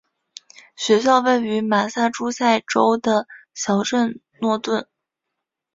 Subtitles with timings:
[0.75, 4.87] 学校位于马萨诸塞州的小镇诺顿。